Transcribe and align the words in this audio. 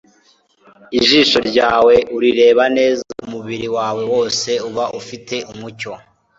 "Ijisho 0.97 1.39
ryawe 1.49 1.95
urireba 2.15 2.63
neza, 2.77 3.03
umubiri 3.25 3.67
wawe 3.77 4.03
wose 4.13 4.49
uba 4.69 4.85
ufite 4.99 5.35
umucyo; 5.51 5.91